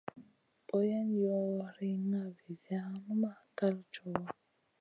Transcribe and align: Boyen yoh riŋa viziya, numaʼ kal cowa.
Boyen 0.67 1.09
yoh 1.23 1.61
riŋa 1.75 2.21
viziya, 2.39 2.81
numaʼ 3.05 3.39
kal 3.57 3.75
cowa. 3.93 4.25